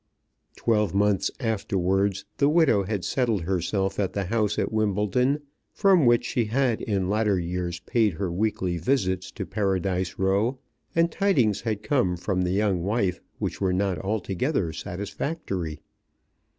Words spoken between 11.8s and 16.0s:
come from the young wife which were not altogether satisfactory.